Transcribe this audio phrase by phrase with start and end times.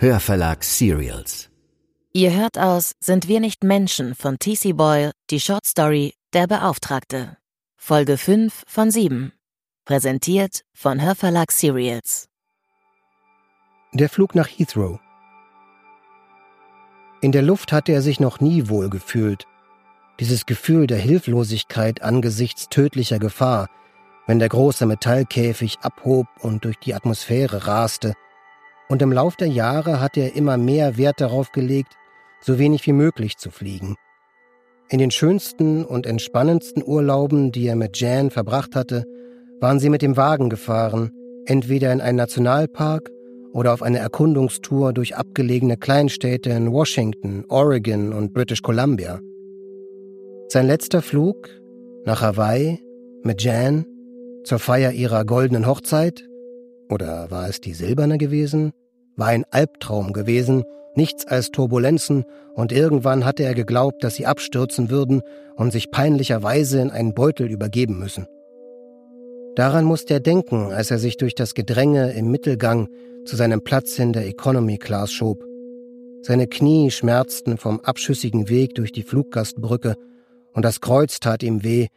[0.00, 1.50] Hörverlag Serials.
[2.12, 4.72] Ihr hört aus Sind wir nicht Menschen von T.C.
[4.72, 7.36] Boyle die Short Story Der Beauftragte.
[7.76, 9.32] Folge 5 von 7.
[9.84, 12.28] Präsentiert von Hörverlag Serials.
[13.92, 15.00] Der Flug nach Heathrow.
[17.20, 19.48] In der Luft hatte er sich noch nie wohl gefühlt.
[20.20, 23.66] Dieses Gefühl der Hilflosigkeit angesichts tödlicher Gefahr,
[24.28, 28.14] wenn der große Metallkäfig abhob und durch die Atmosphäre raste.
[28.88, 31.92] Und im Lauf der Jahre hatte er immer mehr Wert darauf gelegt,
[32.40, 33.96] so wenig wie möglich zu fliegen.
[34.88, 39.04] In den schönsten und entspannendsten Urlauben, die er mit Jan verbracht hatte,
[39.60, 41.10] waren sie mit dem Wagen gefahren,
[41.44, 43.10] entweder in einen Nationalpark
[43.52, 49.20] oder auf eine Erkundungstour durch abgelegene Kleinstädte in Washington, Oregon und British Columbia.
[50.48, 51.48] Sein letzter Flug
[52.04, 52.80] nach Hawaii
[53.22, 53.84] mit Jan
[54.44, 56.26] zur Feier ihrer goldenen Hochzeit,
[56.88, 58.72] oder war es die silberne gewesen,
[59.16, 60.64] war ein Albtraum gewesen,
[60.94, 65.22] nichts als Turbulenzen, und irgendwann hatte er geglaubt, dass sie abstürzen würden
[65.56, 68.26] und sich peinlicherweise in einen Beutel übergeben müssen.
[69.54, 72.88] Daran musste er denken, als er sich durch das Gedränge im Mittelgang
[73.24, 75.44] zu seinem Platz in der Economy Class schob.
[76.22, 79.94] Seine Knie schmerzten vom abschüssigen Weg durch die Fluggastbrücke,
[80.52, 81.88] und das Kreuz tat ihm weh,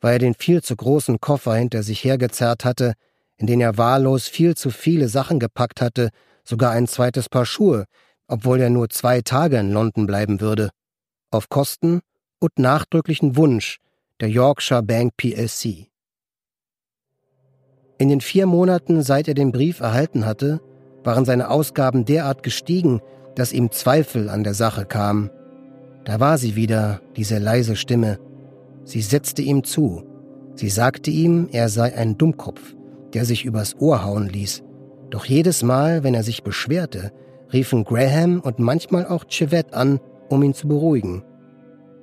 [0.00, 2.94] weil er den viel zu großen Koffer hinter sich hergezerrt hatte,
[3.38, 6.10] in den er wahllos viel zu viele Sachen gepackt hatte,
[6.44, 7.84] sogar ein zweites Paar Schuhe,
[8.26, 10.70] obwohl er nur zwei Tage in London bleiben würde,
[11.30, 12.00] auf Kosten
[12.40, 13.78] und nachdrücklichen Wunsch
[14.20, 15.88] der Yorkshire Bank PLC.
[17.98, 20.60] In den vier Monaten, seit er den Brief erhalten hatte,
[21.04, 23.00] waren seine Ausgaben derart gestiegen,
[23.34, 25.30] dass ihm Zweifel an der Sache kamen.
[26.04, 28.18] Da war sie wieder, diese leise Stimme.
[28.84, 30.04] Sie setzte ihm zu.
[30.54, 32.74] Sie sagte ihm, er sei ein Dummkopf,
[33.14, 34.62] der sich übers Ohr hauen ließ.
[35.10, 37.12] Doch jedes Mal, wenn er sich beschwerte,
[37.52, 41.24] riefen Graham und manchmal auch Chivette an, um ihn zu beruhigen.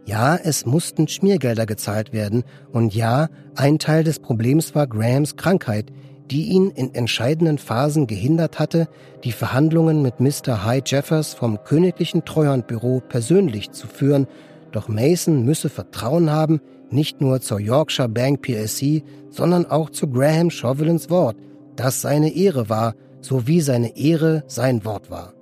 [0.05, 5.91] Ja, es mussten Schmiergelder gezahlt werden, und ja, ein Teil des Problems war Grahams Krankheit,
[6.31, 8.87] die ihn in entscheidenden Phasen gehindert hatte,
[9.23, 10.63] die Verhandlungen mit Mr.
[10.63, 14.27] High Jeffers vom Königlichen Treuhandbüro persönlich zu führen,
[14.71, 20.49] doch Mason müsse Vertrauen haben, nicht nur zur Yorkshire Bank PLC, sondern auch zu Graham
[20.49, 21.37] Chauvelins Wort,
[21.75, 25.33] das seine Ehre war, so wie seine Ehre sein Wort war.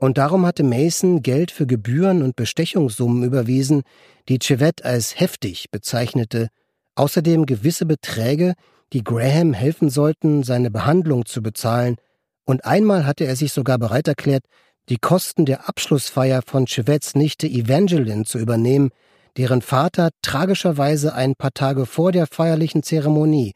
[0.00, 3.82] Und darum hatte Mason Geld für Gebühren und Bestechungssummen überwiesen,
[4.28, 6.48] die Chevette als heftig bezeichnete,
[6.94, 8.54] außerdem gewisse Beträge,
[8.92, 11.96] die Graham helfen sollten, seine Behandlung zu bezahlen,
[12.44, 14.44] und einmal hatte er sich sogar bereit erklärt,
[14.88, 18.90] die Kosten der Abschlussfeier von Chevettes Nichte Evangeline zu übernehmen,
[19.36, 23.52] deren Vater tragischerweise ein paar Tage vor der feierlichen Zeremonie,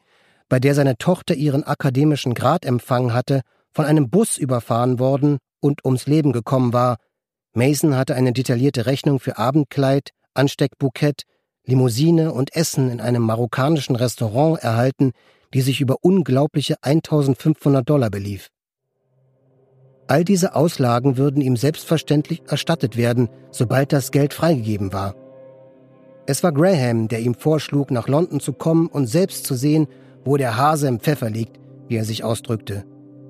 [0.49, 3.41] bei der seine Tochter ihren akademischen Grad empfangen hatte,
[3.71, 6.97] von einem Bus überfahren worden und ums Leben gekommen war.
[7.53, 11.23] Mason hatte eine detaillierte Rechnung für Abendkleid, Ansteckbukett,
[11.65, 15.11] Limousine und Essen in einem marokkanischen Restaurant erhalten,
[15.53, 18.49] die sich über unglaubliche 1500 Dollar belief.
[20.07, 25.15] All diese Auslagen würden ihm selbstverständlich erstattet werden, sobald das Geld freigegeben war.
[26.27, 29.87] Es war Graham, der ihm vorschlug, nach London zu kommen und selbst zu sehen,
[30.23, 32.83] wo der Hase im Pfeffer liegt, wie er sich ausdrückte.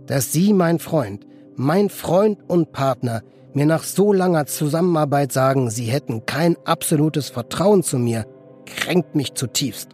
[0.06, 1.26] Dass Sie, mein Freund,
[1.56, 3.22] mein Freund und Partner,
[3.54, 8.26] mir nach so langer Zusammenarbeit sagen, Sie hätten kein absolutes Vertrauen zu mir,
[8.66, 9.90] kränkt mich zutiefst.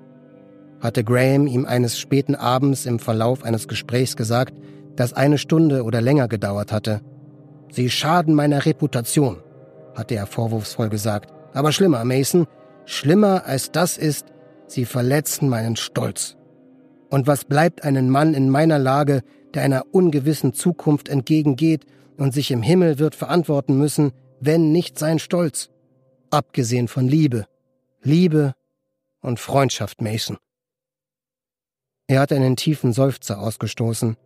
[0.79, 4.53] Hatte Graham ihm eines späten Abends im Verlauf eines Gesprächs gesagt,
[4.95, 7.01] das eine Stunde oder länger gedauert hatte.
[7.71, 9.37] Sie schaden meiner Reputation,
[9.95, 11.31] hatte er vorwurfsvoll gesagt.
[11.53, 12.47] Aber schlimmer, Mason,
[12.85, 14.27] Schlimmer als das ist,
[14.67, 16.37] sie verletzen meinen Stolz.
[17.09, 19.21] Und was bleibt einem Mann in meiner Lage,
[19.53, 21.85] der einer ungewissen Zukunft entgegengeht
[22.17, 25.69] und sich im Himmel wird verantworten müssen, wenn nicht sein Stolz?
[26.29, 27.45] Abgesehen von Liebe.
[28.01, 28.53] Liebe
[29.21, 30.37] und Freundschaft, Mason.
[32.07, 34.17] Er hat einen tiefen Seufzer ausgestoßen.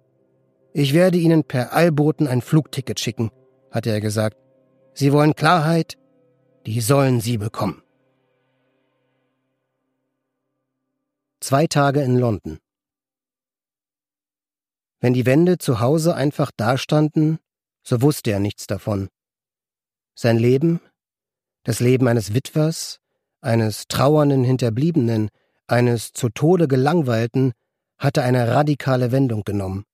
[0.74, 3.32] Ich werde Ihnen per Eilboten ein Flugticket schicken,
[3.72, 4.38] hatte er gesagt.
[4.94, 5.98] Sie wollen Klarheit?
[6.66, 7.82] Die sollen Sie bekommen.
[11.48, 12.58] Zwei Tage in London.
[15.00, 17.38] Wenn die Wände zu Hause einfach dastanden,
[17.84, 19.10] so wusste er nichts davon.
[20.16, 20.82] Sein Leben,
[21.62, 23.00] das Leben eines Witwers,
[23.42, 25.30] eines trauernden Hinterbliebenen,
[25.68, 27.54] eines zu Tode gelangweilten,
[28.00, 29.86] hatte eine radikale Wendung genommen.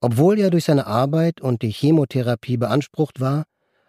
[0.00, 3.46] Obwohl er durch seine Arbeit und die Chemotherapie beansprucht war,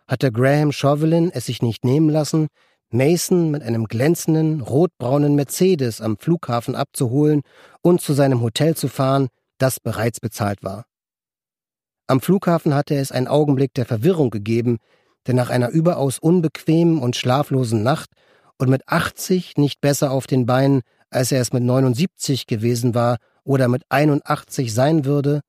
[0.07, 2.47] hatte Graham Chauvelin es sich nicht nehmen lassen,
[2.89, 7.41] Mason mit einem glänzenden, rotbraunen Mercedes am Flughafen abzuholen
[7.81, 10.85] und zu seinem Hotel zu fahren, das bereits bezahlt war.
[12.07, 14.77] Am Flughafen hatte es einen Augenblick der Verwirrung gegeben,
[15.27, 18.09] denn nach einer überaus unbequemen und schlaflosen Nacht
[18.57, 23.17] und mit 80 nicht besser auf den Beinen, als er es mit 79 gewesen war
[23.43, 25.41] oder mit 81 sein würde,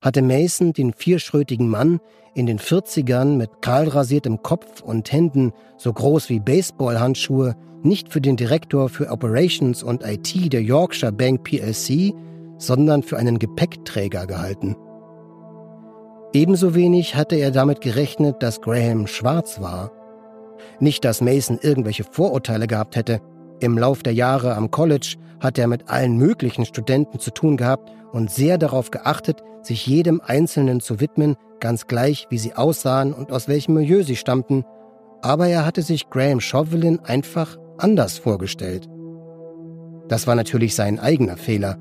[0.00, 2.00] hatte Mason den vierschrötigen Mann
[2.34, 8.36] in den 40ern mit kahlrasiertem Kopf und Händen so groß wie Baseballhandschuhe nicht für den
[8.36, 12.12] Direktor für Operations und IT der Yorkshire Bank PLC,
[12.58, 14.76] sondern für einen Gepäckträger gehalten.
[16.32, 19.92] Ebenso wenig hatte er damit gerechnet, dass Graham schwarz war.
[20.80, 23.20] Nicht, dass Mason irgendwelche Vorurteile gehabt hätte.
[23.60, 27.90] Im Lauf der Jahre am College hat er mit allen möglichen Studenten zu tun gehabt
[28.12, 33.32] und sehr darauf geachtet, sich jedem Einzelnen zu widmen, ganz gleich, wie sie aussahen und
[33.32, 34.64] aus welchem Milieu sie stammten,
[35.22, 38.88] aber er hatte sich Graham Chauvelin einfach anders vorgestellt.
[40.06, 41.76] Das war natürlich sein eigener Fehler.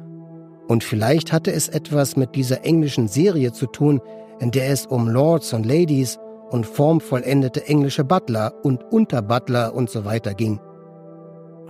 [0.67, 4.01] Und vielleicht hatte es etwas mit dieser englischen Serie zu tun,
[4.39, 6.19] in der es um Lords und Ladies
[6.49, 10.59] und formvollendete englische Butler und Unterbutler und so weiter ging.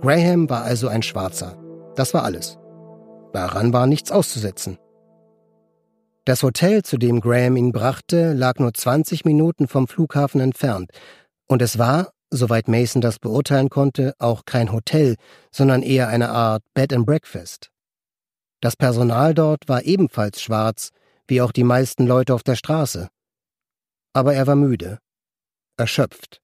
[0.00, 1.56] Graham war also ein Schwarzer.
[1.96, 2.58] Das war alles.
[3.32, 4.78] Daran war nichts auszusetzen.
[6.24, 10.90] Das Hotel, zu dem Graham ihn brachte, lag nur 20 Minuten vom Flughafen entfernt,
[11.48, 15.16] und es war, soweit Mason das beurteilen konnte, auch kein Hotel,
[15.50, 17.70] sondern eher eine Art Bed and Breakfast.
[18.60, 20.90] Das Personal dort war ebenfalls schwarz,
[21.26, 23.08] wie auch die meisten Leute auf der Straße.
[24.12, 24.98] Aber er war müde,
[25.76, 26.40] erschöpft.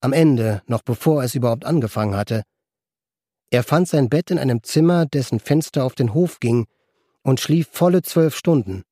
[0.00, 2.42] Am Ende, noch bevor es überhaupt angefangen hatte.
[3.50, 6.66] Er fand sein Bett in einem Zimmer, dessen Fenster auf den Hof ging,
[7.22, 8.82] und schlief volle zwölf Stunden,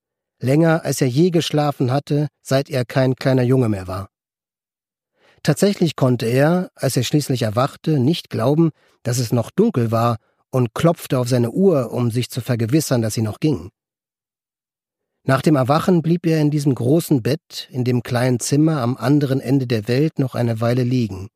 [0.41, 4.09] länger als er je geschlafen hatte, seit er kein kleiner Junge mehr war.
[5.43, 8.71] Tatsächlich konnte er, als er schließlich erwachte, nicht glauben,
[9.03, 10.19] dass es noch dunkel war
[10.51, 13.71] und klopfte auf seine Uhr, um sich zu vergewissern, dass sie noch ging.
[15.25, 19.41] Nach dem Erwachen blieb er in diesem großen Bett in dem kleinen Zimmer am anderen
[19.41, 21.29] Ende der Welt noch eine Weile liegen.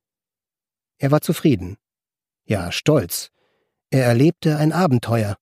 [0.99, 1.77] Er war zufrieden.
[2.49, 3.31] Ja, stolz.
[3.91, 5.37] Er erlebte ein Abenteuer.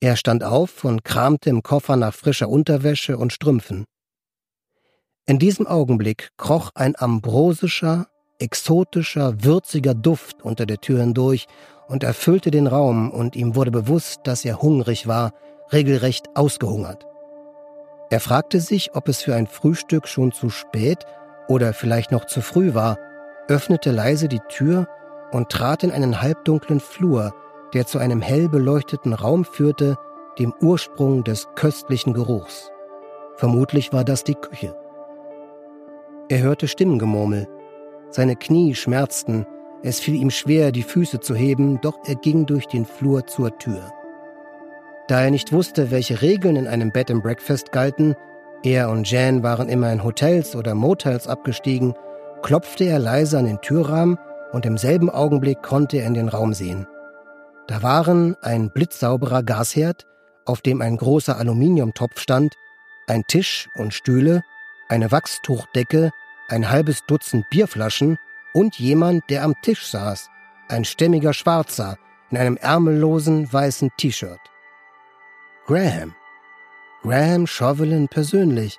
[0.00, 3.84] Er stand auf und kramte im Koffer nach frischer Unterwäsche und Strümpfen.
[5.26, 8.06] In diesem Augenblick kroch ein ambrosischer,
[8.38, 11.46] exotischer, würziger Duft unter der Tür hindurch
[11.88, 15.32] und erfüllte den Raum, und ihm wurde bewusst, dass er hungrig war,
[15.72, 17.06] regelrecht ausgehungert.
[18.10, 21.04] Er fragte sich, ob es für ein Frühstück schon zu spät
[21.48, 22.98] oder vielleicht noch zu früh war,
[23.48, 24.86] öffnete leise die Tür
[25.32, 27.34] und trat in einen halbdunklen Flur,
[27.74, 29.96] der zu einem hell beleuchteten Raum führte,
[30.38, 32.70] dem Ursprung des köstlichen Geruchs.
[33.36, 34.76] Vermutlich war das die Küche.
[36.28, 37.48] Er hörte Stimmengemurmel.
[38.10, 39.46] Seine Knie schmerzten,
[39.82, 43.58] es fiel ihm schwer, die Füße zu heben, doch er ging durch den Flur zur
[43.58, 43.90] Tür.
[45.08, 48.14] Da er nicht wusste, welche Regeln in einem Bed and Breakfast galten,
[48.62, 51.94] er und Jan waren immer in Hotels oder Motels abgestiegen,
[52.42, 54.18] klopfte er leise an den Türrahmen
[54.52, 56.86] und im selben Augenblick konnte er in den Raum sehen.
[57.66, 60.06] Da waren ein blitzsauberer Gasherd,
[60.44, 62.54] auf dem ein großer Aluminiumtopf stand,
[63.06, 64.42] ein Tisch und Stühle,
[64.88, 66.10] eine Wachstuchdecke
[66.52, 68.18] ein halbes Dutzend Bierflaschen
[68.52, 70.28] und jemand, der am Tisch saß,
[70.68, 71.96] ein stämmiger Schwarzer
[72.30, 74.40] in einem ärmellosen weißen T-Shirt.
[75.66, 76.14] Graham.
[77.02, 78.78] Graham Chauvelin persönlich,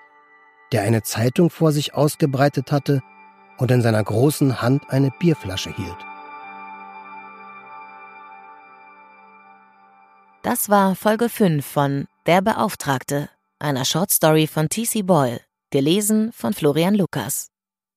[0.71, 3.01] der eine Zeitung vor sich ausgebreitet hatte
[3.57, 5.97] und in seiner großen Hand eine Bierflasche hielt.
[10.43, 13.29] Das war Folge 5 von Der Beauftragte,
[13.59, 15.01] einer Shortstory von T.C.
[15.01, 15.39] Boyle,
[15.71, 17.49] gelesen von Florian Lukas.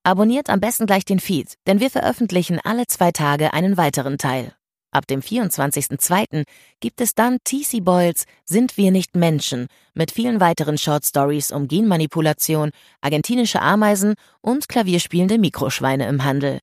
[0.04, 4.55] Abonniert am besten gleich den Feed, denn wir veröffentlichen alle zwei Tage einen weiteren Teil.
[4.96, 6.44] Ab dem 24.02.
[6.80, 11.68] gibt es dann TC Boyles Sind wir nicht Menschen mit vielen weiteren Short Stories um
[11.68, 12.70] Genmanipulation,
[13.02, 16.60] argentinische Ameisen und klavierspielende Mikroschweine im Handel.